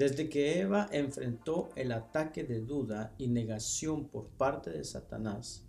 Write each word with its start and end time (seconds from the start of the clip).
Desde 0.00 0.30
que 0.30 0.58
Eva 0.58 0.88
enfrentó 0.92 1.68
el 1.76 1.92
ataque 1.92 2.42
de 2.42 2.62
duda 2.62 3.14
y 3.18 3.28
negación 3.28 4.08
por 4.08 4.28
parte 4.28 4.70
de 4.70 4.82
Satanás, 4.82 5.66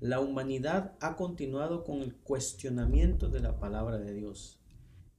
la 0.00 0.20
humanidad 0.20 0.94
ha 1.02 1.16
continuado 1.16 1.84
con 1.84 2.00
el 2.00 2.14
cuestionamiento 2.14 3.28
de 3.28 3.40
la 3.40 3.60
palabra 3.60 3.98
de 3.98 4.14
Dios. 4.14 4.58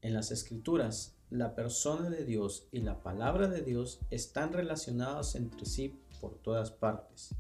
En 0.02 0.16
las 0.16 0.32
escrituras, 0.32 1.16
la 1.30 1.54
persona 1.54 2.10
de 2.10 2.26
Dios 2.26 2.68
y 2.72 2.80
la 2.80 3.04
palabra 3.04 3.48
de 3.48 3.62
Dios 3.62 4.00
están 4.10 4.52
relacionados 4.52 5.36
entre 5.36 5.68
sí 5.68 6.02
por 6.20 6.40
todas 6.40 6.72
partes, 6.72 7.36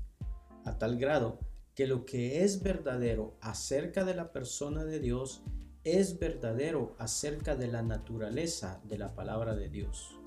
a 0.63 0.77
tal 0.77 0.99
grado 0.99 1.39
que 1.73 1.87
lo 1.87 2.05
que 2.05 2.43
es 2.43 2.61
verdadero 2.61 3.35
acerca 3.41 4.05
de 4.05 4.13
la 4.13 4.31
persona 4.31 4.85
de 4.85 4.99
Dios 4.99 5.41
es 5.83 6.19
verdadero 6.19 6.95
acerca 6.99 7.55
de 7.55 7.65
la 7.65 7.81
naturaleza 7.81 8.79
de 8.83 8.99
la 8.99 9.15
palabra 9.15 9.55
de 9.55 9.70
Dios. 9.70 10.20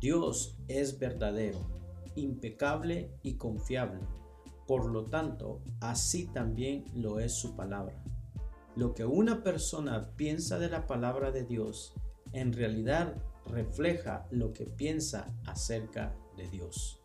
Dios 0.00 0.56
es 0.66 0.98
verdadero, 0.98 1.58
impecable 2.14 3.10
y 3.22 3.34
confiable. 3.34 4.00
Por 4.66 4.86
lo 4.86 5.04
tanto, 5.04 5.60
así 5.80 6.26
también 6.26 6.86
lo 6.94 7.20
es 7.20 7.34
su 7.34 7.54
palabra. 7.54 8.02
Lo 8.76 8.94
que 8.94 9.04
una 9.04 9.42
persona 9.42 10.08
piensa 10.16 10.58
de 10.58 10.70
la 10.70 10.86
palabra 10.86 11.32
de 11.32 11.44
Dios 11.44 11.92
en 12.32 12.54
realidad 12.54 13.14
refleja 13.44 14.26
lo 14.30 14.54
que 14.54 14.64
piensa 14.64 15.34
acerca 15.44 16.16
de 16.34 16.48
Dios. 16.48 17.02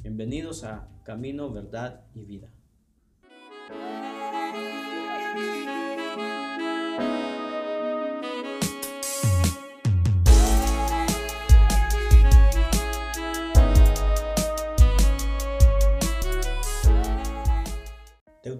Bienvenidos 0.00 0.64
a 0.64 0.88
Camino, 1.04 1.52
Verdad 1.52 2.06
y 2.14 2.24
Vida. 2.24 2.48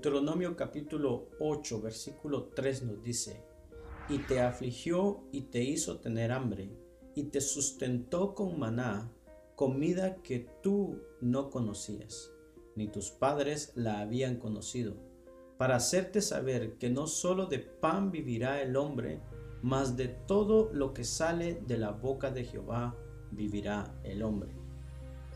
Deuteronomio 0.03 0.57
capítulo 0.57 1.29
8 1.39 1.81
versículo 1.81 2.47
3 2.57 2.83
nos 2.83 3.05
dice, 3.05 3.45
y 4.09 4.19
te 4.19 4.41
afligió 4.41 5.21
y 5.31 5.43
te 5.43 5.63
hizo 5.63 5.99
tener 6.01 6.33
hambre, 6.33 6.71
y 7.15 7.27
te 7.27 7.41
sustentó 7.41 8.35
con 8.35 8.59
maná, 8.59 9.13
comida 9.55 10.17
que 10.17 10.41
tú 10.61 10.99
no 11.21 11.51
conocías, 11.51 12.33
ni 12.75 12.89
tus 12.89 13.13
padres 13.13 13.71
la 13.77 14.01
habían 14.01 14.39
conocido, 14.39 14.97
para 15.57 15.77
hacerte 15.77 16.21
saber 16.21 16.79
que 16.79 16.91
no 16.91 17.07
sólo 17.07 17.47
de 17.47 17.61
pan 17.61 18.11
vivirá 18.11 18.61
el 18.61 18.75
hombre, 18.75 19.21
mas 19.63 19.97
de 19.97 20.09
todo 20.09 20.69
lo 20.73 20.95
que 20.95 21.05
sale 21.05 21.63
de 21.65 21.79
la 21.79 21.93
boca 21.93 22.33
de 22.33 22.43
Jehová 22.43 22.97
vivirá 23.31 23.95
el 24.03 24.25
hombre. 24.25 24.51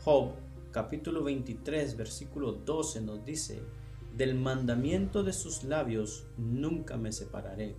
Job 0.03 0.31
capítulo 0.71 1.23
23 1.23 1.95
versículo 1.95 2.51
12 2.51 2.99
nos 2.99 3.23
dice, 3.23 3.63
del 4.17 4.33
mandamiento 4.33 5.23
de 5.23 5.31
sus 5.31 5.63
labios 5.63 6.25
nunca 6.37 6.97
me 6.97 7.11
separaré. 7.11 7.75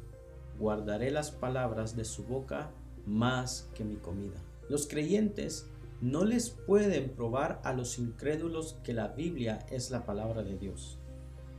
Guardaré 0.56 1.10
las 1.10 1.32
palabras 1.32 1.96
de 1.96 2.04
su 2.04 2.24
boca 2.24 2.70
más 3.06 3.68
que 3.74 3.84
mi 3.84 3.96
comida. 3.96 4.40
Los 4.68 4.86
creyentes 4.86 5.66
no 6.00 6.24
les 6.24 6.50
pueden 6.50 7.10
probar 7.10 7.60
a 7.64 7.72
los 7.72 7.98
incrédulos 7.98 8.76
que 8.84 8.92
la 8.92 9.08
Biblia 9.08 9.66
es 9.70 9.90
la 9.90 10.06
palabra 10.06 10.44
de 10.44 10.56
Dios. 10.56 10.98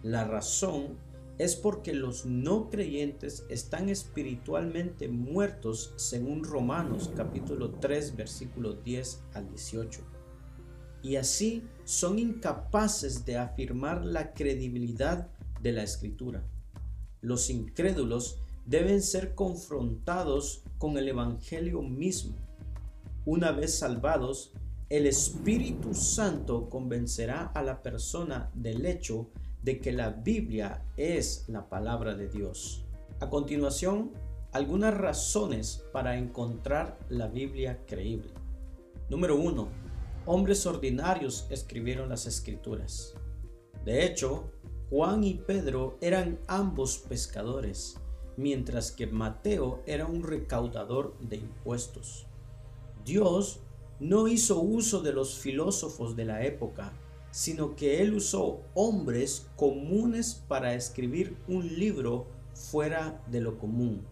La 0.02 0.23
razón 0.23 0.97
es 1.38 1.57
porque 1.57 1.94
los 1.94 2.25
no 2.25 2.69
creyentes 2.69 3.45
están 3.50 3.89
espiritualmente 3.89 5.09
muertos 5.09 5.94
según 5.97 6.45
Romanos 6.45 7.11
capítulo 7.17 7.72
3 7.72 8.16
versículo 8.16 8.73
10 8.73 9.23
al 9.33 9.50
18 9.50 10.19
y 11.02 11.16
así 11.16 11.64
son 11.86 12.19
incapaces 12.19 13.25
de 13.25 13.38
afirmar 13.38 14.06
la 14.06 14.34
credibilidad 14.34 15.28
de 15.62 15.72
la 15.72 15.84
escritura. 15.84 16.44
Los 17.22 17.50
incrédulos 17.50 18.40
deben 18.66 19.01
ser 19.01 19.35
confrontados 19.35 20.63
con 20.78 20.97
el 20.97 21.07
Evangelio 21.07 21.81
mismo. 21.81 22.35
Una 23.25 23.51
vez 23.51 23.78
salvados, 23.79 24.53
el 24.90 25.06
Espíritu 25.06 25.94
Santo 25.94 26.69
convencerá 26.69 27.47
a 27.47 27.62
la 27.63 27.81
persona 27.81 28.50
del 28.53 28.85
hecho 28.85 29.29
de 29.63 29.79
que 29.79 29.91
la 29.91 30.09
Biblia 30.09 30.85
es 30.97 31.46
la 31.47 31.68
palabra 31.68 32.16
de 32.16 32.28
Dios. 32.28 32.85
A 33.19 33.29
continuación, 33.29 34.12
algunas 34.52 34.96
razones 34.96 35.84
para 35.91 36.18
encontrar 36.18 36.97
la 37.09 37.28
Biblia 37.28 37.84
creíble. 37.85 38.31
Número 39.09 39.35
1 39.35 39.88
hombres 40.25 40.66
ordinarios 40.66 41.47
escribieron 41.50 42.09
las 42.09 42.25
escrituras. 42.25 43.13
De 43.85 44.06
hecho, 44.06 44.52
Juan 44.90 45.24
y 45.24 45.35
Pedro 45.35 45.97
eran 46.02 46.40
ambos 46.47 46.97
pescadores, 46.97 47.97
mientras 48.38 48.91
que 48.91 49.08
Mateo 49.08 49.81
era 49.85 50.06
un 50.06 50.24
recaudador 50.24 51.18
de 51.19 51.38
impuestos. 51.38 52.28
Dios 53.06 53.59
no 54.00 54.28
hizo 54.28 54.59
uso 54.59 55.02
de 55.02 55.13
los 55.13 55.38
filósofos 55.38 56.16
de 56.16 56.25
la 56.25 56.44
época, 56.44 56.94
sino 57.31 57.75
que 57.75 58.02
él 58.02 58.13
usó 58.13 58.62
hombres 58.74 59.47
comunes 59.56 60.44
para 60.47 60.74
escribir 60.74 61.38
un 61.47 61.68
libro 61.78 62.28
fuera 62.53 63.24
de 63.28 63.41
lo 63.41 63.58
común. 63.58 64.06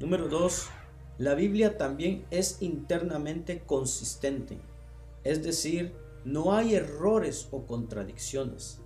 Número 0.00 0.28
2. 0.28 0.66
La 1.18 1.34
Biblia 1.34 1.76
también 1.76 2.24
es 2.30 2.60
internamente 2.60 3.60
consistente 3.60 4.58
es 5.24 5.42
decir, 5.42 5.94
no 6.24 6.54
hay 6.54 6.74
errores 6.74 7.48
o 7.50 7.66
contradicciones. 7.66 8.80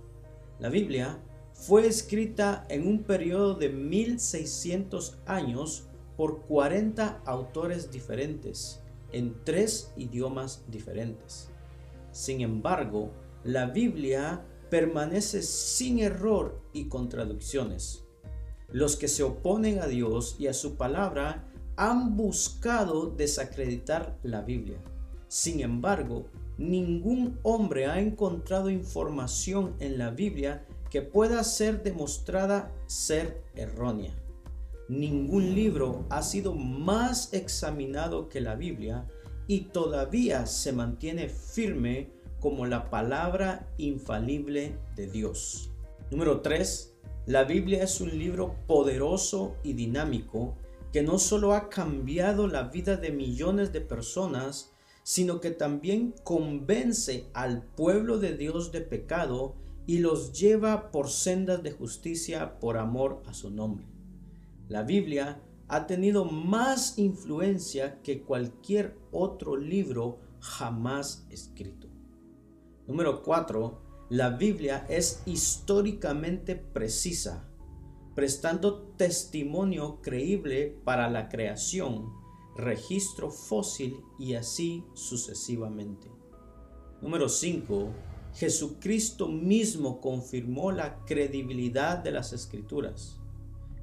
La 0.59 0.69
Biblia 0.69 1.21
fue 1.53 1.87
escrita 1.87 2.65
en 2.69 2.87
un 2.87 3.03
periodo 3.03 3.53
de 3.53 3.69
1600 3.69 5.19
años 5.25 5.85
por 6.17 6.41
40 6.41 7.21
autores 7.25 7.91
diferentes 7.91 8.81
en 9.11 9.35
tres 9.43 9.91
idiomas 9.95 10.63
diferentes. 10.69 11.49
Sin 12.11 12.41
embargo, 12.41 13.11
la 13.43 13.67
Biblia 13.67 14.45
permanece 14.69 15.41
sin 15.41 15.99
error 15.99 16.61
y 16.73 16.87
contradicciones. 16.89 18.03
Los 18.71 18.95
que 18.95 19.07
se 19.07 19.23
oponen 19.23 19.79
a 19.79 19.87
Dios 19.87 20.35
y 20.39 20.47
a 20.47 20.53
su 20.53 20.75
palabra 20.75 21.49
han 21.75 22.17
buscado 22.17 23.09
desacreditar 23.09 24.19
la 24.21 24.41
Biblia. 24.41 24.79
Sin 25.29 25.61
embargo, 25.61 26.25
ningún 26.57 27.39
hombre 27.43 27.85
ha 27.85 28.01
encontrado 28.01 28.69
información 28.69 29.75
en 29.79 29.99
la 29.99 30.09
Biblia 30.09 30.65
que 30.89 31.03
pueda 31.03 31.43
ser 31.43 31.83
demostrada 31.83 32.73
ser 32.87 33.43
errónea. 33.55 34.11
Ningún 34.87 35.53
libro 35.53 36.05
ha 36.09 36.23
sido 36.23 36.55
más 36.55 37.31
examinado 37.31 38.27
que 38.27 38.41
la 38.41 38.55
Biblia 38.55 39.07
y 39.45 39.65
todavía 39.65 40.47
se 40.47 40.73
mantiene 40.73 41.29
firme 41.29 42.09
como 42.39 42.65
la 42.65 42.89
palabra 42.89 43.67
infalible 43.77 44.75
de 44.95 45.05
Dios. 45.05 45.69
Número 46.09 46.41
3. 46.41 46.95
La 47.27 47.43
Biblia 47.43 47.83
es 47.83 48.01
un 48.01 48.17
libro 48.17 48.55
poderoso 48.65 49.55
y 49.61 49.73
dinámico 49.73 50.55
que 50.91 51.03
no 51.03 51.19
solo 51.19 51.53
ha 51.53 51.69
cambiado 51.69 52.47
la 52.47 52.63
vida 52.63 52.97
de 52.97 53.11
millones 53.11 53.71
de 53.71 53.81
personas, 53.81 54.71
sino 55.09 55.41
que 55.41 55.49
también 55.49 56.13
convence 56.23 57.31
al 57.33 57.63
pueblo 57.63 58.19
de 58.19 58.37
Dios 58.37 58.71
de 58.71 58.81
pecado 58.81 59.55
y 59.87 59.97
los 59.97 60.33
lleva 60.39 60.91
por 60.91 61.09
sendas 61.09 61.63
de 61.63 61.71
justicia 61.71 62.59
por 62.59 62.77
amor 62.77 63.23
a 63.25 63.33
su 63.33 63.49
nombre. 63.49 63.87
La 64.67 64.83
Biblia 64.83 65.41
ha 65.67 65.87
tenido 65.87 66.25
más 66.25 66.99
influencia 66.99 68.03
que 68.03 68.21
cualquier 68.21 68.99
otro 69.11 69.57
libro 69.57 70.19
jamás 70.41 71.25
escrito. 71.31 71.87
Número 72.85 73.23
4. 73.23 73.81
La 74.11 74.29
Biblia 74.29 74.85
es 74.89 75.23
históricamente 75.25 76.55
precisa, 76.55 77.49
prestando 78.13 78.93
testimonio 78.95 80.01
creíble 80.03 80.77
para 80.83 81.09
la 81.09 81.29
creación 81.29 82.18
registro 82.59 83.31
fósil 83.31 84.01
y 84.17 84.35
así 84.35 84.83
sucesivamente. 84.93 86.09
Número 87.01 87.29
5. 87.29 87.89
Jesucristo 88.33 89.27
mismo 89.27 90.01
confirmó 90.01 90.71
la 90.71 91.03
credibilidad 91.05 91.97
de 91.97 92.11
las 92.11 92.33
escrituras. 92.33 93.19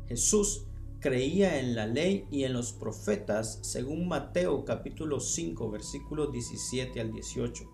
Jesús 0.09 0.67
creía 1.01 1.59
en 1.59 1.75
la 1.75 1.87
ley 1.87 2.27
y 2.31 2.45
en 2.45 2.53
los 2.53 2.73
profetas 2.73 3.59
según 3.63 4.09
Mateo 4.09 4.65
capítulo 4.65 5.21
5 5.21 5.71
versículos 5.71 6.33
17 6.33 7.01
al 7.01 7.13
18. 7.13 7.65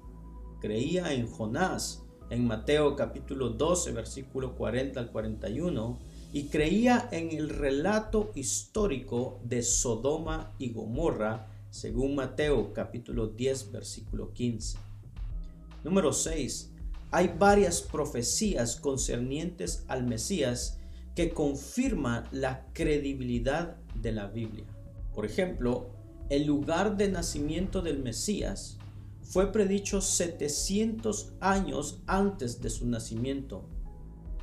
Creía 0.60 1.12
en 1.12 1.26
Jonás 1.26 2.04
en 2.30 2.46
Mateo 2.46 2.96
capítulo 2.96 3.50
12 3.50 3.92
versículo 3.92 4.56
40 4.56 4.98
al 4.98 5.10
41 5.10 5.98
y 6.32 6.44
creía 6.44 7.08
en 7.12 7.30
el 7.30 7.50
relato 7.50 8.32
histórico 8.34 9.40
de 9.44 9.62
Sodoma 9.62 10.54
y 10.58 10.72
Gomorra 10.72 11.48
según 11.70 12.14
Mateo 12.14 12.72
capítulo 12.72 13.28
10 13.28 13.72
versículo 13.72 14.32
15. 14.32 14.78
Número 15.84 16.12
6. 16.12 16.70
Hay 17.10 17.34
varias 17.38 17.82
profecías 17.82 18.76
concernientes 18.76 19.84
al 19.88 20.06
Mesías 20.06 20.78
que 21.14 21.30
confirman 21.30 22.24
la 22.32 22.66
credibilidad 22.72 23.76
de 23.94 24.12
la 24.12 24.26
Biblia. 24.28 24.64
Por 25.14 25.26
ejemplo, 25.26 25.90
el 26.30 26.46
lugar 26.46 26.96
de 26.96 27.10
nacimiento 27.10 27.82
del 27.82 28.02
Mesías 28.02 28.78
fue 29.20 29.52
predicho 29.52 30.00
700 30.00 31.34
años 31.40 32.00
antes 32.06 32.62
de 32.62 32.70
su 32.70 32.86
nacimiento, 32.86 33.66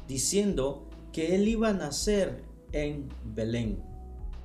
diciendo 0.08 0.89
que 1.12 1.36
él 1.36 1.48
iba 1.48 1.70
a 1.70 1.74
nacer 1.74 2.44
en 2.72 3.10
Belén, 3.24 3.82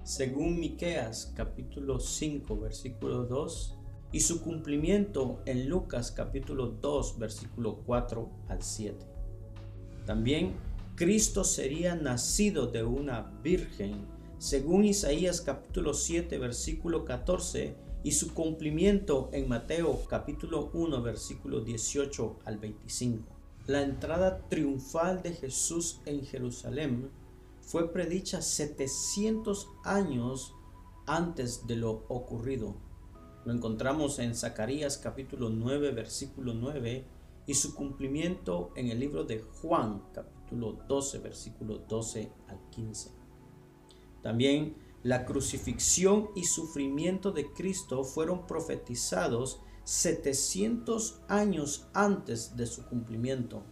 según 0.03 0.59
Miqueas 0.59 1.33
capítulo 1.37 2.01
5 2.01 2.59
versículo 2.59 3.25
2 3.25 3.79
y 4.13 4.21
su 4.21 4.41
cumplimiento 4.43 5.43
en 5.45 5.69
Lucas 5.69 6.11
capítulo 6.11 6.69
2 6.69 7.19
versículo 7.19 7.83
4 7.85 8.31
al 8.49 8.63
7. 8.63 8.97
También 10.07 10.53
Cristo 10.95 11.45
sería 11.45 11.97
nacido 11.97 12.67
de 12.67 12.85
una 12.85 13.33
virgen 13.43 14.07
según 14.39 14.85
Isaías 14.85 15.41
capítulo 15.41 15.95
7 15.95 16.39
versículo 16.39 17.05
14 17.05 17.77
y 18.05 18.13
su 18.13 18.33
cumplimiento 18.35 19.31
en 19.33 19.49
Mateo 19.49 20.03
capítulo 20.09 20.71
1 20.73 21.03
versículo 21.03 21.61
18 21.61 22.39
al 22.45 22.59
25. 22.59 23.44
La 23.67 23.81
entrada 23.81 24.47
triunfal 24.51 25.23
de 25.23 25.33
Jesús 25.33 26.03
en 26.05 26.23
Jerusalén 26.23 27.11
fue 27.63 27.91
predicha 27.91 28.43
700 28.43 29.69
años 29.85 30.55
antes 31.07 31.67
de 31.67 31.77
lo 31.77 32.05
ocurrido. 32.09 32.77
Lo 33.47 33.55
encontramos 33.55 34.19
en 34.19 34.35
Zacarías 34.35 34.99
capítulo 34.99 35.49
9 35.49 35.93
versículo 35.93 36.53
9 36.53 37.07
y 37.47 37.55
su 37.55 37.75
cumplimiento 37.75 38.71
en 38.77 38.91
el 38.91 39.01
libro 39.01 39.25
de 39.25 39.41
Juan 39.41 40.03
capítulo 40.13 40.81
12 40.87 41.21
versículo 41.21 41.79
12 41.89 42.31
al 42.49 42.61
15. 42.69 43.13
También 44.21 44.77
la 45.03 45.25
crucifixión 45.25 46.29
y 46.35 46.45
sufrimiento 46.45 47.33
de 47.33 47.51
Cristo 47.55 48.05
fueron 48.05 48.47
profetizados 48.47 49.63
700 49.85 51.21
años 51.29 51.87
antes 51.93 52.57
de 52.57 52.67
su 52.67 52.85
cumplimiento. 52.85 53.63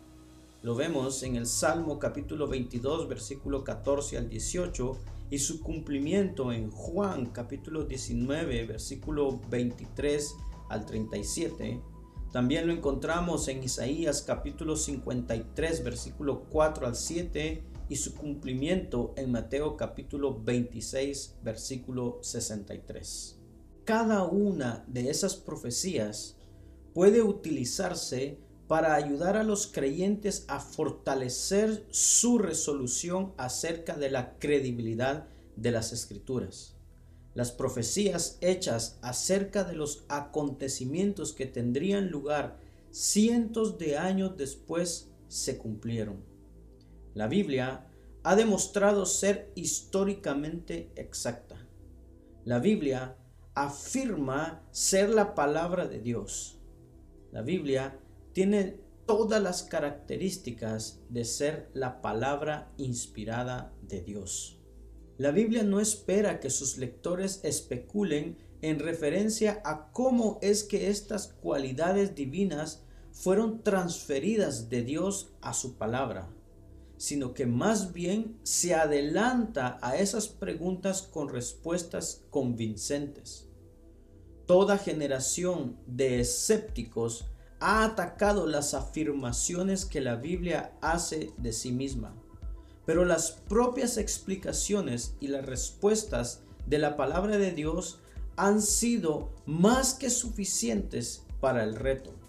Lo 0.62 0.74
vemos 0.74 1.22
en 1.22 1.36
el 1.36 1.46
Salmo 1.46 1.98
capítulo 1.98 2.46
22 2.46 3.08
versículo 3.08 3.64
14 3.64 4.18
al 4.18 4.28
18 4.28 4.96
y 5.30 5.38
su 5.38 5.60
cumplimiento 5.60 6.52
en 6.52 6.70
Juan 6.70 7.26
capítulo 7.26 7.84
19 7.84 8.66
versículo 8.66 9.40
23 9.50 10.36
al 10.68 10.84
37. 10.84 11.80
También 12.30 12.66
lo 12.66 12.72
encontramos 12.72 13.48
en 13.48 13.62
Isaías 13.62 14.22
capítulo 14.22 14.76
53 14.76 15.82
versículo 15.82 16.44
4 16.50 16.86
al 16.86 16.96
7 16.96 17.62
y 17.88 17.96
su 17.96 18.14
cumplimiento 18.14 19.14
en 19.16 19.32
Mateo 19.32 19.76
capítulo 19.76 20.38
26 20.42 21.38
versículo 21.42 22.18
63. 22.22 23.41
Cada 23.84 24.22
una 24.22 24.84
de 24.86 25.10
esas 25.10 25.34
profecías 25.34 26.36
puede 26.94 27.22
utilizarse 27.22 28.38
para 28.68 28.94
ayudar 28.94 29.36
a 29.36 29.42
los 29.42 29.66
creyentes 29.66 30.44
a 30.46 30.60
fortalecer 30.60 31.84
su 31.90 32.38
resolución 32.38 33.32
acerca 33.36 33.96
de 33.96 34.10
la 34.10 34.38
credibilidad 34.38 35.26
de 35.56 35.72
las 35.72 35.92
escrituras. 35.92 36.76
Las 37.34 37.50
profecías 37.50 38.38
hechas 38.40 38.98
acerca 39.02 39.64
de 39.64 39.74
los 39.74 40.04
acontecimientos 40.08 41.32
que 41.32 41.46
tendrían 41.46 42.08
lugar 42.08 42.60
cientos 42.92 43.78
de 43.78 43.96
años 43.96 44.36
después 44.36 45.10
se 45.26 45.58
cumplieron. 45.58 46.24
La 47.14 47.26
Biblia 47.26 47.88
ha 48.22 48.36
demostrado 48.36 49.06
ser 49.06 49.50
históricamente 49.56 50.92
exacta. 50.94 51.66
La 52.44 52.58
Biblia 52.58 53.16
afirma 53.54 54.62
ser 54.70 55.10
la 55.10 55.34
palabra 55.34 55.86
de 55.86 56.00
Dios. 56.00 56.58
La 57.32 57.42
Biblia 57.42 57.98
tiene 58.32 58.80
todas 59.06 59.42
las 59.42 59.62
características 59.62 61.00
de 61.10 61.24
ser 61.24 61.68
la 61.74 62.00
palabra 62.00 62.72
inspirada 62.78 63.72
de 63.82 64.00
Dios. 64.00 64.58
La 65.18 65.30
Biblia 65.30 65.62
no 65.62 65.80
espera 65.80 66.40
que 66.40 66.50
sus 66.50 66.78
lectores 66.78 67.40
especulen 67.42 68.38
en 68.62 68.78
referencia 68.78 69.60
a 69.64 69.92
cómo 69.92 70.38
es 70.40 70.64
que 70.64 70.88
estas 70.88 71.28
cualidades 71.28 72.14
divinas 72.14 72.84
fueron 73.12 73.62
transferidas 73.62 74.70
de 74.70 74.82
Dios 74.82 75.32
a 75.42 75.52
su 75.52 75.76
palabra 75.76 76.30
sino 77.02 77.34
que 77.34 77.46
más 77.46 77.92
bien 77.92 78.38
se 78.44 78.76
adelanta 78.76 79.80
a 79.82 79.96
esas 79.96 80.28
preguntas 80.28 81.02
con 81.02 81.30
respuestas 81.30 82.22
convincentes. 82.30 83.48
Toda 84.46 84.78
generación 84.78 85.80
de 85.88 86.20
escépticos 86.20 87.24
ha 87.58 87.84
atacado 87.84 88.46
las 88.46 88.72
afirmaciones 88.72 89.84
que 89.84 90.00
la 90.00 90.14
Biblia 90.14 90.78
hace 90.80 91.32
de 91.38 91.52
sí 91.52 91.72
misma, 91.72 92.14
pero 92.86 93.04
las 93.04 93.32
propias 93.32 93.96
explicaciones 93.96 95.16
y 95.18 95.26
las 95.26 95.44
respuestas 95.44 96.42
de 96.68 96.78
la 96.78 96.96
palabra 96.96 97.36
de 97.36 97.50
Dios 97.50 97.98
han 98.36 98.62
sido 98.62 99.34
más 99.44 99.94
que 99.94 100.08
suficientes 100.08 101.24
para 101.40 101.64
el 101.64 101.74
reto. 101.74 102.21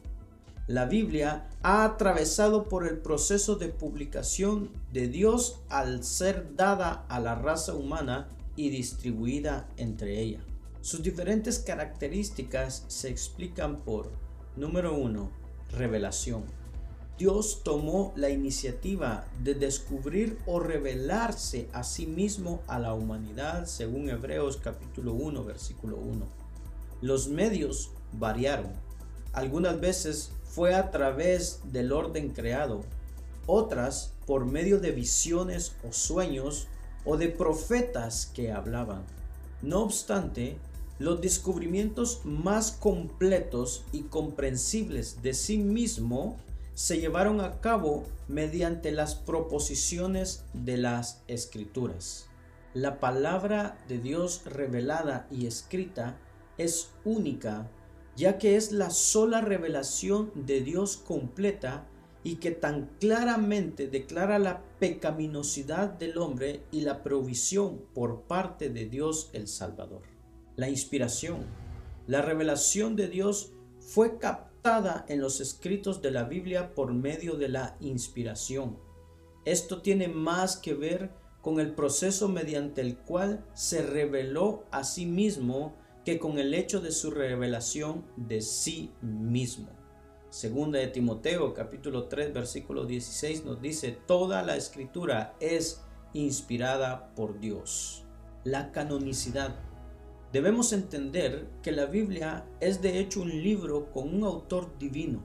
La 0.67 0.85
Biblia 0.85 1.49
ha 1.61 1.83
atravesado 1.83 2.69
por 2.69 2.87
el 2.87 2.97
proceso 2.97 3.57
de 3.57 3.67
publicación 3.67 4.71
de 4.93 5.09
Dios 5.09 5.59
al 5.67 6.05
ser 6.05 6.55
dada 6.55 7.05
a 7.09 7.19
la 7.19 7.35
raza 7.35 7.73
humana 7.73 8.29
y 8.55 8.69
distribuida 8.69 9.67
entre 9.75 10.21
ella. 10.21 10.39
Sus 10.79 11.03
diferentes 11.03 11.59
características 11.59 12.85
se 12.87 13.09
explican 13.09 13.81
por, 13.81 14.09
número 14.55 14.95
uno, 14.95 15.31
revelación. 15.73 16.45
Dios 17.17 17.61
tomó 17.65 18.13
la 18.15 18.29
iniciativa 18.29 19.25
de 19.43 19.55
descubrir 19.55 20.37
o 20.45 20.61
revelarse 20.61 21.67
a 21.73 21.83
sí 21.83 22.07
mismo 22.07 22.61
a 22.67 22.79
la 22.79 22.93
humanidad 22.93 23.65
según 23.65 24.09
Hebreos 24.09 24.55
capítulo 24.63 25.11
1 25.11 25.43
versículo 25.43 25.97
1. 25.97 26.25
Los 27.01 27.27
medios 27.27 27.91
variaron. 28.13 28.71
Algunas 29.33 29.79
veces 29.81 30.31
fue 30.53 30.75
a 30.75 30.91
través 30.91 31.61
del 31.71 31.91
orden 31.91 32.29
creado, 32.29 32.81
otras 33.47 34.13
por 34.27 34.45
medio 34.45 34.79
de 34.79 34.91
visiones 34.91 35.75
o 35.87 35.91
sueños 35.91 36.67
o 37.05 37.17
de 37.17 37.29
profetas 37.29 38.27
que 38.27 38.51
hablaban. 38.51 39.03
No 39.63 39.81
obstante, 39.81 40.57
los 40.99 41.21
descubrimientos 41.21 42.21
más 42.23 42.71
completos 42.71 43.83
y 43.91 44.03
comprensibles 44.03 45.23
de 45.23 45.33
sí 45.33 45.57
mismo 45.57 46.37
se 46.75 46.99
llevaron 46.99 47.41
a 47.41 47.59
cabo 47.59 48.03
mediante 48.27 48.91
las 48.91 49.15
proposiciones 49.15 50.43
de 50.53 50.77
las 50.77 51.23
escrituras. 51.27 52.27
La 52.75 52.99
palabra 52.99 53.77
de 53.87 53.97
Dios 53.97 54.43
revelada 54.45 55.27
y 55.31 55.47
escrita 55.47 56.15
es 56.57 56.89
única 57.05 57.67
ya 58.15 58.37
que 58.37 58.55
es 58.55 58.71
la 58.71 58.89
sola 58.89 59.41
revelación 59.41 60.31
de 60.35 60.61
Dios 60.61 60.97
completa 60.97 61.87
y 62.23 62.35
que 62.35 62.51
tan 62.51 62.89
claramente 62.99 63.87
declara 63.87 64.39
la 64.39 64.63
pecaminosidad 64.79 65.89
del 65.89 66.17
hombre 66.17 66.63
y 66.71 66.81
la 66.81 67.03
provisión 67.03 67.81
por 67.93 68.21
parte 68.21 68.69
de 68.69 68.85
Dios 68.85 69.29
el 69.33 69.47
Salvador. 69.47 70.03
La 70.55 70.69
inspiración, 70.69 71.45
la 72.07 72.21
revelación 72.21 72.95
de 72.95 73.09
Dios 73.09 73.53
fue 73.79 74.19
captada 74.19 75.05
en 75.09 75.19
los 75.19 75.41
escritos 75.41 76.01
de 76.01 76.11
la 76.11 76.23
Biblia 76.23 76.73
por 76.73 76.93
medio 76.93 77.35
de 77.35 77.49
la 77.49 77.75
inspiración. 77.81 78.77
Esto 79.43 79.81
tiene 79.81 80.07
más 80.07 80.55
que 80.55 80.73
ver 80.73 81.11
con 81.41 81.59
el 81.59 81.75
proceso 81.75 82.29
mediante 82.29 82.79
el 82.79 82.97
cual 82.97 83.45
se 83.53 83.81
reveló 83.81 84.63
a 84.71 84.85
sí 84.85 85.05
mismo 85.05 85.75
que 86.05 86.19
con 86.19 86.37
el 86.37 86.53
hecho 86.53 86.81
de 86.81 86.91
su 86.91 87.11
revelación 87.11 88.05
de 88.17 88.41
sí 88.41 88.91
mismo. 89.01 89.69
Segunda 90.29 90.79
de 90.79 90.87
Timoteo 90.87 91.53
capítulo 91.53 92.07
3 92.07 92.33
versículo 92.33 92.85
16 92.85 93.45
nos 93.45 93.61
dice, 93.61 93.97
toda 94.05 94.41
la 94.41 94.57
escritura 94.57 95.35
es 95.39 95.81
inspirada 96.13 97.13
por 97.15 97.39
Dios. 97.39 98.03
La 98.43 98.71
canonicidad. 98.71 99.55
Debemos 100.33 100.73
entender 100.73 101.47
que 101.61 101.71
la 101.71 101.85
Biblia 101.85 102.45
es 102.59 102.81
de 102.81 102.99
hecho 102.99 103.21
un 103.21 103.29
libro 103.29 103.91
con 103.91 104.13
un 104.13 104.23
autor 104.23 104.77
divino. 104.79 105.23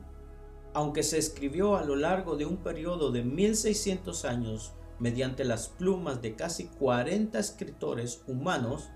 Aunque 0.75 1.03
se 1.03 1.19
escribió 1.19 1.77
a 1.77 1.85
lo 1.85 1.97
largo 1.97 2.37
de 2.37 2.45
un 2.45 2.59
periodo 2.59 3.11
de 3.11 3.25
1600 3.25 4.25
años 4.27 4.75
mediante 4.99 5.45
las 5.45 5.69
plumas 5.69 6.21
de 6.21 6.37
casi 6.37 6.67
40 6.67 7.39
escritores 7.39 8.23
humanos, 8.29 8.91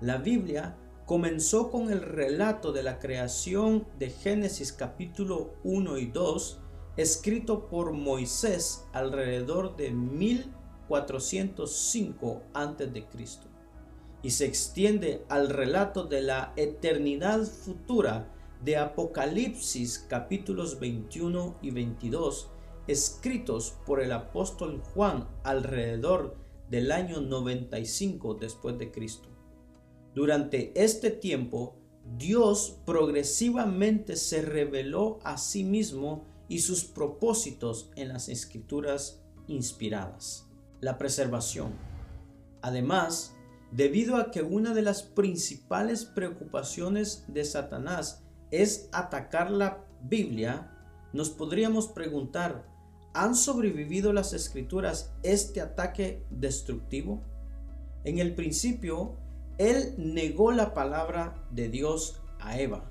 la 0.00 0.18
Biblia 0.18 0.76
comenzó 1.08 1.70
con 1.70 1.90
el 1.90 2.02
relato 2.02 2.70
de 2.70 2.82
la 2.82 2.98
creación 2.98 3.86
de 3.98 4.10
Génesis 4.10 4.74
capítulo 4.74 5.54
1 5.64 5.96
y 5.96 6.08
2, 6.08 6.60
escrito 6.98 7.70
por 7.70 7.92
Moisés 7.92 8.84
alrededor 8.92 9.74
de 9.78 9.90
1405 9.90 12.42
a.C. 12.52 13.06
y 14.22 14.30
se 14.30 14.44
extiende 14.44 15.24
al 15.30 15.48
relato 15.48 16.04
de 16.04 16.20
la 16.20 16.52
eternidad 16.56 17.42
futura 17.42 18.30
de 18.62 18.76
Apocalipsis 18.76 20.04
capítulos 20.10 20.78
21 20.78 21.56
y 21.62 21.70
22, 21.70 22.50
escritos 22.86 23.78
por 23.86 24.02
el 24.02 24.12
apóstol 24.12 24.82
Juan 24.92 25.26
alrededor 25.42 26.36
del 26.68 26.92
año 26.92 27.22
95 27.22 28.34
después 28.34 28.76
de 28.76 28.90
Cristo. 28.90 29.37
Durante 30.18 30.72
este 30.74 31.12
tiempo, 31.12 31.76
Dios 32.18 32.80
progresivamente 32.84 34.16
se 34.16 34.42
reveló 34.42 35.20
a 35.22 35.38
sí 35.38 35.62
mismo 35.62 36.24
y 36.48 36.58
sus 36.58 36.82
propósitos 36.82 37.92
en 37.94 38.08
las 38.08 38.28
escrituras 38.28 39.22
inspiradas. 39.46 40.48
La 40.80 40.98
preservación. 40.98 41.70
Además, 42.62 43.36
debido 43.70 44.16
a 44.16 44.32
que 44.32 44.42
una 44.42 44.74
de 44.74 44.82
las 44.82 45.04
principales 45.04 46.04
preocupaciones 46.04 47.24
de 47.28 47.44
Satanás 47.44 48.24
es 48.50 48.88
atacar 48.90 49.52
la 49.52 49.86
Biblia, 50.02 50.76
nos 51.12 51.30
podríamos 51.30 51.86
preguntar, 51.86 52.66
¿han 53.14 53.36
sobrevivido 53.36 54.12
las 54.12 54.32
escrituras 54.32 55.14
este 55.22 55.60
ataque 55.60 56.24
destructivo? 56.28 57.22
En 58.02 58.18
el 58.18 58.34
principio, 58.34 59.16
él 59.58 59.94
negó 59.98 60.52
la 60.52 60.72
palabra 60.72 61.34
de 61.50 61.68
Dios 61.68 62.20
a 62.38 62.58
Eva. 62.58 62.90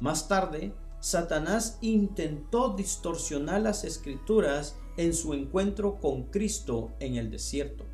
Más 0.00 0.28
tarde, 0.28 0.74
Satanás 1.00 1.78
intentó 1.80 2.74
distorsionar 2.74 3.60
las 3.62 3.84
escrituras 3.84 4.76
en 4.96 5.14
su 5.14 5.34
encuentro 5.34 6.00
con 6.00 6.24
Cristo 6.24 6.92
en 7.00 7.16
el 7.16 7.30
desierto. 7.30 7.84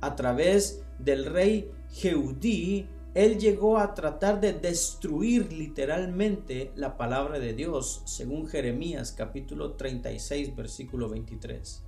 A 0.00 0.16
través 0.16 0.84
del 0.98 1.26
rey 1.26 1.70
Jeudí, 1.90 2.88
él 3.14 3.38
llegó 3.38 3.76
a 3.76 3.92
tratar 3.92 4.40
de 4.40 4.54
destruir 4.54 5.52
literalmente 5.52 6.72
la 6.76 6.96
palabra 6.96 7.38
de 7.38 7.52
Dios, 7.52 8.02
según 8.06 8.46
Jeremías 8.46 9.12
capítulo 9.12 9.74
36 9.74 10.56
versículo 10.56 11.10
23. 11.10 11.84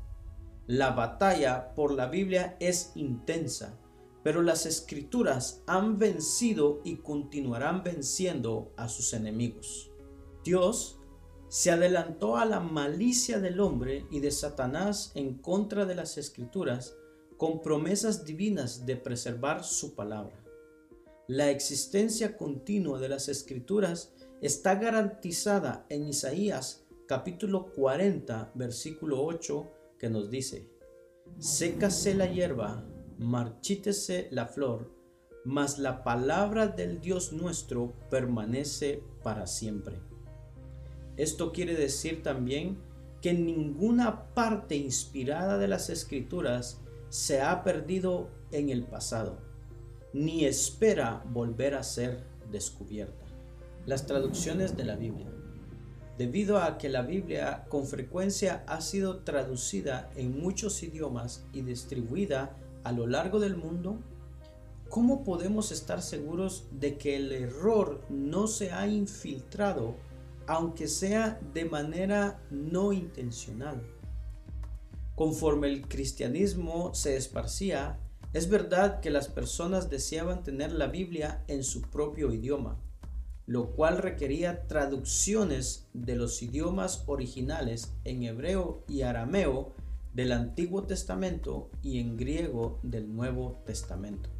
La 0.66 0.90
batalla 0.90 1.74
por 1.74 1.92
la 1.92 2.06
Biblia 2.06 2.56
es 2.60 2.92
intensa, 2.94 3.78
pero 4.24 4.42
las 4.42 4.66
escrituras 4.66 5.62
han 5.66 5.98
vencido 5.98 6.80
y 6.82 6.96
continuarán 6.96 7.84
venciendo 7.84 8.72
a 8.76 8.88
sus 8.88 9.12
enemigos. 9.12 9.92
Dios 10.42 10.98
se 11.48 11.70
adelantó 11.70 12.38
a 12.38 12.46
la 12.46 12.58
malicia 12.58 13.38
del 13.38 13.60
hombre 13.60 14.06
y 14.10 14.20
de 14.20 14.30
Satanás 14.30 15.12
en 15.14 15.34
contra 15.34 15.84
de 15.84 15.94
las 15.94 16.18
escrituras 16.18 16.96
con 17.36 17.60
promesas 17.60 18.24
divinas 18.24 18.86
de 18.86 18.96
preservar 18.96 19.62
su 19.62 19.94
palabra. 19.94 20.42
La 21.28 21.50
existencia 21.50 22.36
continua 22.36 22.98
de 22.98 23.10
las 23.10 23.28
escrituras 23.28 24.14
está 24.40 24.76
garantizada 24.76 25.86
en 25.90 26.08
Isaías 26.08 26.84
capítulo 27.06 27.72
40 27.72 28.52
versículo 28.54 29.22
8 29.22 29.70
que 29.98 30.08
nos 30.08 30.30
dice, 30.30 30.70
Sécase 31.38 32.14
la 32.14 32.26
hierba, 32.26 32.86
marchítese 33.18 34.28
la 34.30 34.46
flor, 34.46 34.90
mas 35.44 35.78
la 35.78 36.02
palabra 36.04 36.68
del 36.68 37.00
Dios 37.00 37.32
nuestro 37.32 37.92
permanece 38.10 39.02
para 39.22 39.46
siempre. 39.46 40.00
Esto 41.16 41.52
quiere 41.52 41.74
decir 41.74 42.22
también 42.22 42.78
que 43.20 43.34
ninguna 43.34 44.34
parte 44.34 44.76
inspirada 44.76 45.58
de 45.58 45.68
las 45.68 45.90
escrituras 45.90 46.80
se 47.08 47.40
ha 47.40 47.62
perdido 47.62 48.30
en 48.50 48.70
el 48.70 48.84
pasado 48.84 49.54
ni 50.14 50.44
espera 50.44 51.24
volver 51.28 51.74
a 51.74 51.82
ser 51.82 52.22
descubierta. 52.50 53.26
Las 53.84 54.06
traducciones 54.06 54.76
de 54.76 54.84
la 54.84 54.94
Biblia. 54.94 55.26
Debido 56.16 56.58
a 56.58 56.78
que 56.78 56.88
la 56.88 57.02
Biblia 57.02 57.64
con 57.68 57.84
frecuencia 57.84 58.64
ha 58.68 58.80
sido 58.80 59.24
traducida 59.24 60.12
en 60.14 60.40
muchos 60.40 60.84
idiomas 60.84 61.44
y 61.52 61.62
distribuida 61.62 62.56
a 62.84 62.92
lo 62.92 63.06
largo 63.06 63.40
del 63.40 63.56
mundo, 63.56 63.98
¿cómo 64.90 65.24
podemos 65.24 65.72
estar 65.72 66.02
seguros 66.02 66.66
de 66.70 66.96
que 66.98 67.16
el 67.16 67.32
error 67.32 68.02
no 68.10 68.46
se 68.46 68.70
ha 68.72 68.86
infiltrado, 68.86 69.96
aunque 70.46 70.86
sea 70.86 71.40
de 71.54 71.64
manera 71.64 72.40
no 72.50 72.92
intencional? 72.92 73.82
Conforme 75.14 75.68
el 75.68 75.88
cristianismo 75.88 76.94
se 76.94 77.16
esparcía, 77.16 77.98
es 78.34 78.48
verdad 78.50 79.00
que 79.00 79.10
las 79.10 79.28
personas 79.28 79.88
deseaban 79.88 80.42
tener 80.42 80.72
la 80.72 80.88
Biblia 80.88 81.44
en 81.48 81.64
su 81.64 81.82
propio 81.82 82.32
idioma, 82.32 82.78
lo 83.46 83.70
cual 83.70 83.98
requería 83.98 84.66
traducciones 84.66 85.86
de 85.94 86.16
los 86.16 86.42
idiomas 86.42 87.04
originales 87.06 87.94
en 88.04 88.24
hebreo 88.24 88.82
y 88.88 89.02
arameo 89.02 89.72
del 90.14 90.32
Antiguo 90.32 90.84
Testamento 90.84 91.70
y 91.82 91.98
en 91.98 92.16
griego 92.16 92.78
del 92.82 93.14
Nuevo 93.14 93.60
Testamento. 93.66 94.30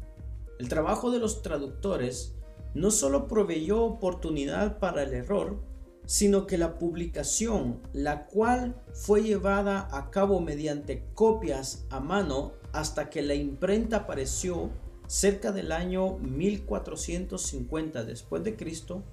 El 0.57 0.69
trabajo 0.69 1.11
de 1.11 1.19
los 1.19 1.41
traductores 1.41 2.33
no 2.73 2.91
solo 2.91 3.27
proveyó 3.27 3.83
oportunidad 3.83 4.79
para 4.79 5.03
el 5.03 5.13
error, 5.13 5.61
sino 6.05 6.45
que 6.47 6.57
la 6.57 6.77
publicación, 6.77 7.81
la 7.93 8.25
cual 8.27 8.81
fue 8.93 9.23
llevada 9.23 9.87
a 9.91 10.11
cabo 10.11 10.39
mediante 10.39 11.03
copias 11.13 11.85
a 11.89 11.99
mano 11.99 12.53
hasta 12.71 13.09
que 13.09 13.21
la 13.21 13.33
imprenta 13.33 13.97
apareció 13.97 14.69
cerca 15.07 15.51
del 15.51 15.71
año 15.71 16.17
1450 16.19 18.03
después 18.03 18.43
de 18.43 18.55
Cristo, 18.55 19.03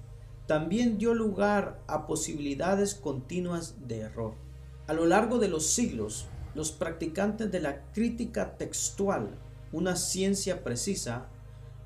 también 0.47 0.97
dio 0.97 1.13
lugar 1.13 1.81
a 1.87 2.05
posibilidades 2.05 2.95
continuas 2.95 3.87
de 3.87 3.99
error. 4.01 4.35
A 4.87 4.93
lo 4.93 5.05
largo 5.05 5.39
de 5.39 5.47
los 5.47 5.65
siglos, 5.67 6.27
los 6.55 6.71
practicantes 6.71 7.51
de 7.51 7.59
la 7.59 7.81
crítica 7.91 8.57
textual, 8.57 9.29
una 9.71 9.95
ciencia 9.95 10.63
precisa, 10.63 11.27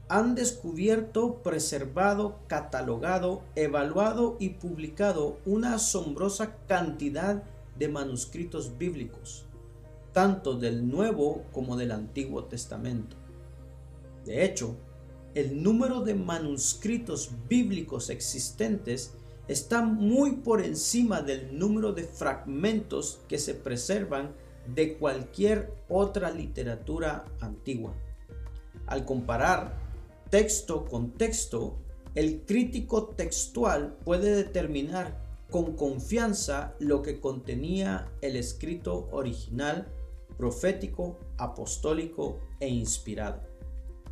han 0.09 0.35
descubierto, 0.35 1.41
preservado, 1.43 2.39
catalogado, 2.47 3.43
evaluado 3.55 4.37
y 4.39 4.49
publicado 4.49 5.37
una 5.45 5.75
asombrosa 5.75 6.55
cantidad 6.67 7.43
de 7.77 7.89
manuscritos 7.89 8.77
bíblicos, 8.77 9.45
tanto 10.13 10.57
del 10.57 10.89
Nuevo 10.89 11.43
como 11.51 11.75
del 11.75 11.91
Antiguo 11.91 12.45
Testamento. 12.45 13.17
De 14.25 14.45
hecho, 14.45 14.75
el 15.33 15.61
número 15.61 16.01
de 16.01 16.15
manuscritos 16.15 17.31
bíblicos 17.47 18.09
existentes 18.09 19.13
está 19.47 19.81
muy 19.81 20.37
por 20.37 20.61
encima 20.61 21.21
del 21.21 21.57
número 21.57 21.93
de 21.93 22.03
fragmentos 22.03 23.19
que 23.27 23.37
se 23.37 23.53
preservan 23.53 24.31
de 24.73 24.97
cualquier 24.97 25.73
otra 25.89 26.31
literatura 26.31 27.25
antigua. 27.39 27.93
Al 28.85 29.05
comparar 29.05 29.77
texto 30.29 30.85
con 30.85 31.11
texto, 31.11 31.77
el 32.15 32.41
crítico 32.45 33.07
textual 33.07 33.97
puede 34.03 34.35
determinar 34.35 35.21
con 35.49 35.75
confianza 35.75 36.75
lo 36.79 37.01
que 37.01 37.19
contenía 37.19 38.11
el 38.21 38.35
escrito 38.35 39.07
original, 39.11 39.87
profético, 40.37 41.19
apostólico 41.37 42.39
e 42.59 42.67
inspirado. 42.67 43.41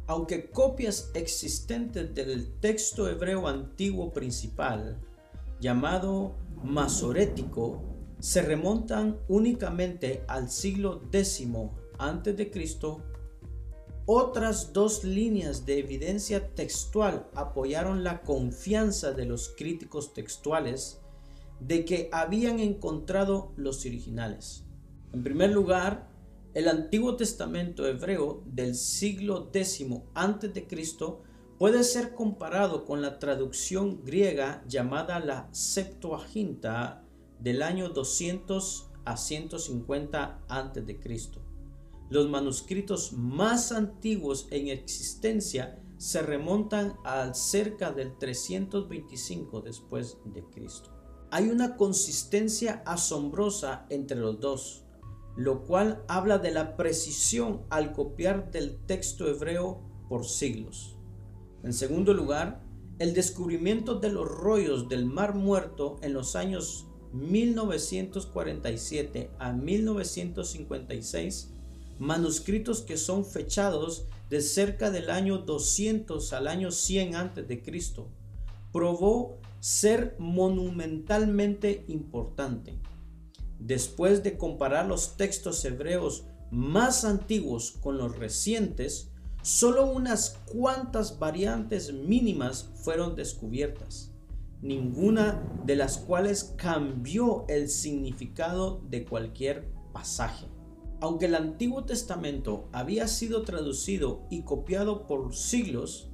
Aunque 0.07 0.49
copias 0.51 1.09
existentes 1.13 2.13
del 2.13 2.59
texto 2.59 3.09
hebreo 3.09 3.47
antiguo 3.47 4.13
principal, 4.13 5.01
llamado 5.59 6.35
masorético, 6.63 7.81
se 8.19 8.41
remontan 8.41 9.19
únicamente 9.27 10.23
al 10.27 10.49
siglo 10.49 11.01
X 11.11 11.47
a.C., 11.97 12.51
otras 14.07 14.71
dos 14.71 15.03
líneas 15.03 15.65
de 15.65 15.79
evidencia 15.79 16.53
textual 16.53 17.27
apoyaron 17.33 18.03
la 18.03 18.21
confianza 18.21 19.13
de 19.13 19.25
los 19.25 19.49
críticos 19.57 20.13
textuales 20.13 21.01
de 21.59 21.85
que 21.85 22.09
habían 22.11 22.59
encontrado 22.59 23.51
los 23.55 23.83
originales. 23.83 24.63
En 25.11 25.23
primer 25.23 25.51
lugar, 25.51 26.07
el 26.53 26.67
Antiguo 26.67 27.15
Testamento 27.15 27.87
hebreo 27.87 28.43
del 28.45 28.75
siglo 28.75 29.49
X 29.51 29.83
a.C. 30.13 30.67
puede 31.57 31.83
ser 31.83 32.13
comparado 32.13 32.85
con 32.85 33.01
la 33.01 33.17
traducción 33.17 34.03
griega 34.03 34.63
llamada 34.67 35.19
la 35.19 35.49
Septuaginta 35.51 37.04
del 37.45 37.61
año 37.61 37.89
200 37.89 38.89
a 39.05 39.17
150 39.17 40.41
a.C. 40.49 41.31
Los 42.09 42.27
manuscritos 42.27 43.13
más 43.13 43.71
antiguos 43.71 44.47
en 44.49 44.69
existencia 44.69 45.79
se 45.97 46.23
remontan 46.23 46.95
al 47.03 47.35
cerca 47.35 47.91
del 47.91 48.17
325 48.17 49.61
después 49.61 50.17
de 50.25 50.43
Cristo. 50.45 50.89
Hay 51.29 51.49
una 51.49 51.77
consistencia 51.77 52.81
asombrosa 52.83 53.85
entre 53.91 54.17
los 54.17 54.39
dos, 54.39 54.83
lo 55.37 55.65
cual 55.65 56.03
habla 56.07 56.39
de 56.39 56.49
la 56.49 56.75
precisión 56.75 57.61
al 57.69 57.93
copiar 57.93 58.49
del 58.49 58.75
texto 58.87 59.27
hebreo 59.27 59.83
por 60.09 60.25
siglos. 60.25 60.97
En 61.61 61.73
segundo 61.73 62.15
lugar, 62.15 62.63
el 62.97 63.13
descubrimiento 63.13 63.99
de 63.99 64.09
los 64.09 64.27
rollos 64.27 64.89
del 64.89 65.05
Mar 65.05 65.35
Muerto 65.35 65.97
en 66.01 66.13
los 66.13 66.35
años 66.35 66.87
1947 67.15 69.31
a 69.39 69.53
1956, 69.53 71.51
manuscritos 71.97 72.81
que 72.81 72.97
son 72.97 73.25
fechados 73.25 74.03
de 74.29 74.41
cerca 74.41 74.91
del 74.91 75.09
año 75.09 75.37
200 75.37 76.33
al 76.33 76.47
año 76.47 76.71
100 76.71 77.15
antes 77.15 77.47
de 77.47 77.61
Cristo, 77.61 78.09
probó 78.73 79.37
ser 79.61 80.17
monumentalmente 80.19 81.85
importante. 81.87 82.73
Después 83.59 84.21
de 84.21 84.37
comparar 84.37 84.85
los 84.85 85.15
textos 85.15 85.63
hebreos 85.63 86.25
más 86.51 87.05
antiguos 87.05 87.71
con 87.81 87.97
los 87.97 88.17
recientes, 88.17 89.11
solo 89.41 89.85
unas 89.85 90.37
cuantas 90.45 91.19
variantes 91.19 91.93
mínimas 91.93 92.69
fueron 92.83 93.15
descubiertas, 93.15 94.11
ninguna 94.61 95.41
de 95.65 95.75
las 95.75 95.97
cuales 95.97 96.53
cambió 96.57 97.45
el 97.47 97.69
significado 97.69 98.81
de 98.89 99.05
cualquier 99.05 99.69
pasaje. 99.93 100.47
Aunque 101.01 101.25
el 101.25 101.35
Antiguo 101.35 101.85
Testamento 101.85 102.67
había 102.71 103.07
sido 103.07 103.43
traducido 103.43 104.25
y 104.29 104.43
copiado 104.43 105.05
por 105.07 105.35
siglos, 105.35 106.09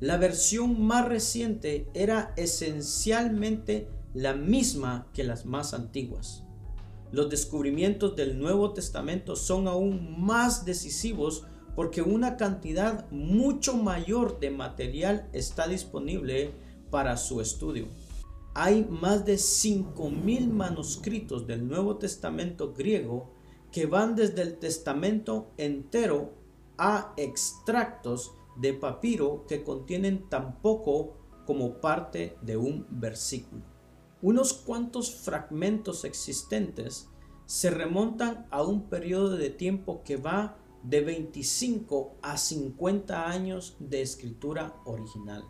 la 0.00 0.16
versión 0.16 0.82
más 0.82 1.08
reciente 1.08 1.88
era 1.94 2.34
esencialmente 2.36 3.88
la 4.12 4.34
misma 4.34 5.06
que 5.12 5.24
las 5.24 5.46
más 5.46 5.72
antiguas. 5.72 6.44
Los 7.12 7.30
descubrimientos 7.30 8.16
del 8.16 8.38
Nuevo 8.38 8.72
Testamento 8.72 9.36
son 9.36 9.68
aún 9.68 10.20
más 10.20 10.64
decisivos 10.64 11.46
porque 11.76 12.02
una 12.02 12.36
cantidad 12.36 13.08
mucho 13.10 13.76
mayor 13.76 14.40
de 14.40 14.50
material 14.50 15.28
está 15.32 15.68
disponible 15.68 16.52
para 16.94 17.16
su 17.16 17.40
estudio. 17.40 17.88
Hay 18.54 18.84
más 18.84 19.24
de 19.24 19.34
5.000 19.34 20.48
manuscritos 20.48 21.44
del 21.44 21.66
Nuevo 21.66 21.96
Testamento 21.96 22.72
griego 22.72 23.32
que 23.72 23.86
van 23.86 24.14
desde 24.14 24.42
el 24.42 24.58
Testamento 24.60 25.50
entero 25.56 26.34
a 26.78 27.12
extractos 27.16 28.30
de 28.54 28.74
papiro 28.74 29.44
que 29.48 29.64
contienen 29.64 30.28
tan 30.28 30.62
poco 30.62 31.16
como 31.44 31.80
parte 31.80 32.38
de 32.42 32.56
un 32.56 32.86
versículo. 32.90 33.64
Unos 34.22 34.52
cuantos 34.52 35.16
fragmentos 35.16 36.04
existentes 36.04 37.08
se 37.44 37.70
remontan 37.70 38.46
a 38.52 38.62
un 38.62 38.88
periodo 38.88 39.36
de 39.36 39.50
tiempo 39.50 40.04
que 40.04 40.16
va 40.16 40.58
de 40.84 41.00
25 41.00 42.18
a 42.22 42.36
50 42.36 43.28
años 43.28 43.76
de 43.80 44.00
escritura 44.00 44.76
original. 44.84 45.44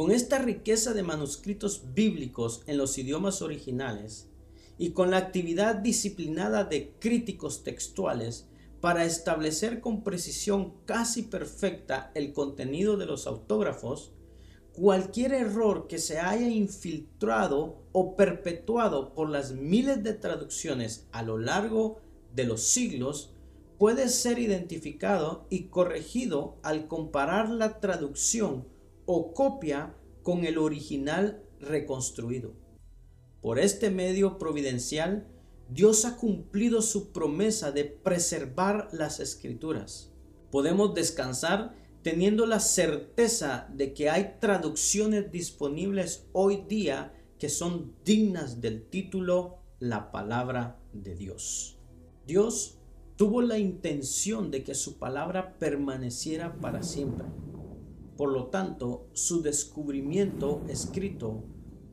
Con 0.00 0.12
esta 0.12 0.38
riqueza 0.38 0.94
de 0.94 1.02
manuscritos 1.02 1.92
bíblicos 1.92 2.62
en 2.66 2.78
los 2.78 2.96
idiomas 2.96 3.42
originales 3.42 4.30
y 4.78 4.92
con 4.92 5.10
la 5.10 5.18
actividad 5.18 5.74
disciplinada 5.74 6.64
de 6.64 6.94
críticos 6.98 7.64
textuales, 7.64 8.48
para 8.80 9.04
establecer 9.04 9.82
con 9.82 10.02
precisión 10.02 10.72
casi 10.86 11.24
perfecta 11.24 12.12
el 12.14 12.32
contenido 12.32 12.96
de 12.96 13.04
los 13.04 13.26
autógrafos, 13.26 14.14
cualquier 14.72 15.34
error 15.34 15.86
que 15.86 15.98
se 15.98 16.18
haya 16.18 16.48
infiltrado 16.48 17.82
o 17.92 18.16
perpetuado 18.16 19.12
por 19.12 19.28
las 19.28 19.52
miles 19.52 20.02
de 20.02 20.14
traducciones 20.14 21.08
a 21.12 21.22
lo 21.22 21.36
largo 21.36 22.00
de 22.34 22.44
los 22.44 22.62
siglos 22.62 23.34
puede 23.76 24.08
ser 24.08 24.38
identificado 24.38 25.46
y 25.50 25.64
corregido 25.64 26.56
al 26.62 26.88
comparar 26.88 27.50
la 27.50 27.80
traducción 27.80 28.79
o 29.06 29.32
copia 29.32 29.94
con 30.22 30.44
el 30.44 30.58
original 30.58 31.42
reconstruido. 31.60 32.54
Por 33.40 33.58
este 33.58 33.90
medio 33.90 34.38
providencial, 34.38 35.26
Dios 35.68 36.04
ha 36.04 36.16
cumplido 36.16 36.82
su 36.82 37.12
promesa 37.12 37.70
de 37.70 37.84
preservar 37.84 38.88
las 38.92 39.20
escrituras. 39.20 40.12
Podemos 40.50 40.94
descansar 40.94 41.74
teniendo 42.02 42.46
la 42.46 42.60
certeza 42.60 43.68
de 43.72 43.94
que 43.94 44.10
hay 44.10 44.36
traducciones 44.40 45.30
disponibles 45.30 46.26
hoy 46.32 46.64
día 46.68 47.14
que 47.38 47.48
son 47.48 47.94
dignas 48.04 48.60
del 48.60 48.88
título 48.88 49.58
La 49.78 50.10
palabra 50.10 50.78
de 50.92 51.14
Dios. 51.14 51.78
Dios 52.26 52.78
tuvo 53.16 53.42
la 53.42 53.58
intención 53.58 54.50
de 54.50 54.64
que 54.64 54.74
su 54.74 54.98
palabra 54.98 55.58
permaneciera 55.58 56.58
para 56.60 56.82
siempre. 56.82 57.26
Por 58.20 58.32
lo 58.32 58.48
tanto, 58.48 59.08
su 59.14 59.40
descubrimiento 59.40 60.60
escrito 60.68 61.42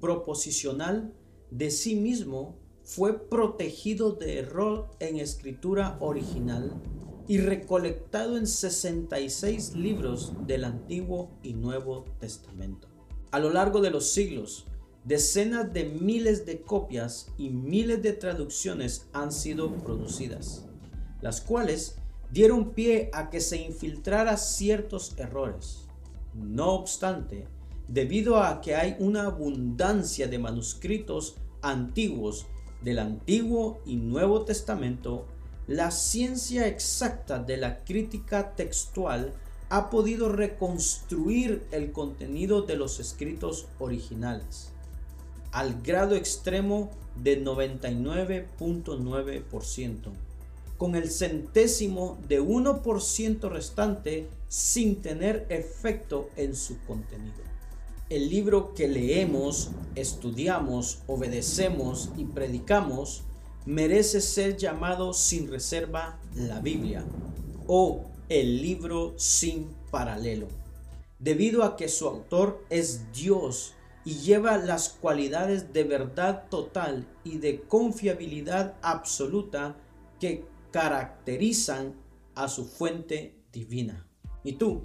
proposicional 0.01 1.13
de 1.51 1.71
sí 1.71 1.95
mismo 1.95 2.59
fue 2.83 3.29
protegido 3.29 4.11
de 4.11 4.39
error 4.39 4.89
en 4.99 5.19
escritura 5.19 5.95
original 6.01 6.73
y 7.29 7.37
recolectado 7.37 8.35
en 8.35 8.45
66 8.45 9.75
libros 9.75 10.33
del 10.45 10.65
Antiguo 10.65 11.31
y 11.43 11.53
Nuevo 11.53 12.03
Testamento. 12.19 12.89
A 13.31 13.39
lo 13.39 13.49
largo 13.49 13.79
de 13.79 13.91
los 13.91 14.11
siglos, 14.11 14.67
decenas 15.05 15.71
de 15.71 15.85
miles 15.85 16.45
de 16.45 16.59
copias 16.59 17.31
y 17.37 17.51
miles 17.51 18.03
de 18.03 18.11
traducciones 18.11 19.07
han 19.13 19.31
sido 19.31 19.73
producidas, 19.77 20.65
las 21.21 21.39
cuales 21.39 21.99
dieron 22.33 22.73
pie 22.73 23.11
a 23.13 23.29
que 23.29 23.39
se 23.39 23.61
infiltrara 23.61 24.35
ciertos 24.35 25.17
errores. 25.17 25.86
No 26.37 26.73
obstante, 26.73 27.47
debido 27.87 28.41
a 28.41 28.61
que 28.61 28.75
hay 28.75 28.95
una 28.99 29.23
abundancia 29.23 30.27
de 30.27 30.39
manuscritos 30.39 31.35
antiguos 31.61 32.47
del 32.81 32.99
Antiguo 32.99 33.81
y 33.85 33.97
Nuevo 33.97 34.45
Testamento, 34.45 35.25
la 35.67 35.91
ciencia 35.91 36.67
exacta 36.67 37.39
de 37.39 37.57
la 37.57 37.83
crítica 37.83 38.55
textual 38.55 39.33
ha 39.69 39.89
podido 39.89 40.29
reconstruir 40.29 41.67
el 41.71 41.91
contenido 41.91 42.61
de 42.61 42.77
los 42.77 42.99
escritos 42.99 43.67
originales 43.79 44.71
al 45.51 45.81
grado 45.81 46.15
extremo 46.15 46.91
de 47.15 47.43
99.9%, 47.43 50.11
con 50.77 50.95
el 50.95 51.09
centésimo 51.09 52.17
de 52.27 52.41
1% 52.41 53.49
restante 53.49 54.27
sin 54.47 55.01
tener 55.01 55.45
efecto 55.49 56.29
en 56.35 56.55
su 56.55 56.79
contenido. 56.85 57.47
El 58.09 58.29
libro 58.29 58.73
que 58.73 58.87
leemos, 58.87 59.71
estudiamos, 59.95 60.99
obedecemos 61.07 62.11
y 62.15 62.25
predicamos 62.25 63.23
merece 63.65 64.21
ser 64.21 64.55
llamado 64.55 65.13
sin 65.13 65.51
reserva 65.51 66.17
la 66.35 66.61
Biblia 66.61 67.03
o 67.67 68.05
el 68.29 68.61
libro 68.61 69.13
sin 69.17 69.67
paralelo, 69.91 70.47
debido 71.19 71.63
a 71.63 71.75
que 71.75 71.89
su 71.89 72.07
autor 72.07 72.63
es 72.69 73.11
Dios 73.11 73.73
y 74.05 74.19
lleva 74.19 74.57
las 74.57 74.87
cualidades 74.87 75.73
de 75.73 75.83
verdad 75.83 76.45
total 76.49 77.05
y 77.25 77.39
de 77.39 77.59
confiabilidad 77.59 78.75
absoluta 78.81 79.75
que 80.21 80.45
caracterizan 80.77 81.95
a 82.35 82.47
su 82.47 82.63
fuente 82.63 83.33
divina. 83.51 84.07
¿Y 84.43 84.53
tú? 84.53 84.83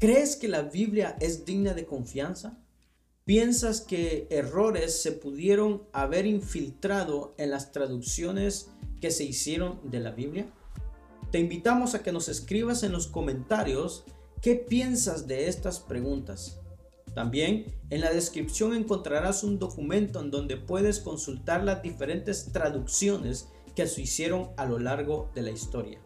¿Crees 0.00 0.34
que 0.34 0.48
la 0.48 0.62
Biblia 0.62 1.16
es 1.20 1.44
digna 1.44 1.72
de 1.72 1.86
confianza? 1.86 2.58
¿Piensas 3.24 3.80
que 3.80 4.26
errores 4.28 5.00
se 5.00 5.12
pudieron 5.12 5.84
haber 5.92 6.26
infiltrado 6.26 7.32
en 7.38 7.50
las 7.50 7.70
traducciones 7.70 8.70
que 9.00 9.12
se 9.12 9.22
hicieron 9.22 9.78
de 9.88 10.00
la 10.00 10.10
Biblia? 10.10 10.46
Te 11.30 11.38
invitamos 11.38 11.94
a 11.94 12.02
que 12.02 12.10
nos 12.10 12.28
escribas 12.28 12.82
en 12.82 12.90
los 12.90 13.06
comentarios 13.06 14.02
qué 14.42 14.56
piensas 14.56 15.28
de 15.28 15.46
estas 15.46 15.78
preguntas. 15.78 16.58
También 17.14 17.66
en 17.90 18.00
la 18.00 18.12
descripción 18.12 18.74
encontrarás 18.74 19.44
un 19.44 19.60
documento 19.60 20.18
en 20.20 20.32
donde 20.32 20.56
puedes 20.56 20.98
consultar 20.98 21.62
las 21.62 21.82
diferentes 21.82 22.50
traducciones 22.50 23.46
que 23.80 23.86
se 23.86 24.02
hicieron 24.02 24.50
a 24.58 24.66
lo 24.66 24.78
largo 24.78 25.30
de 25.34 25.40
la 25.40 25.50
historia. 25.50 26.02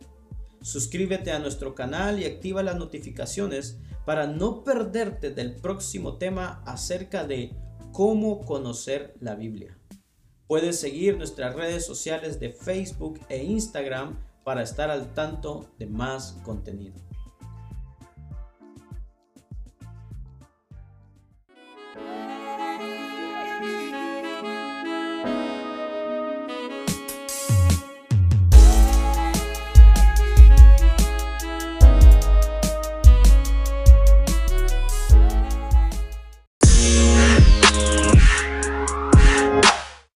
Suscríbete 0.63 1.33
a 1.33 1.41
nuestro 1.41 1.75
canal 1.75 2.21
y 2.21 2.25
activa 2.25 2.63
las 2.63 2.77
notificaciones 2.77 3.81
para 4.07 4.29
no 4.29 4.63
perderte 4.63 5.31
del 5.31 5.57
próximo 5.57 6.17
tema 6.17 6.63
acerca 6.67 7.27
de 7.27 7.51
cómo 7.91 8.45
conocer 8.45 9.17
la 9.19 9.35
Biblia. 9.35 9.77
Puedes 10.47 10.79
seguir 10.79 11.19
nuestras 11.19 11.57
redes 11.57 11.85
sociales 11.85 12.39
de 12.39 12.53
Facebook 12.53 13.19
e 13.29 13.43
Instagram 13.43 14.21
para 14.45 14.63
estar 14.63 14.89
al 14.89 15.13
tanto 15.13 15.75
de 15.77 15.87
más 15.87 16.39
contenido. 16.45 16.95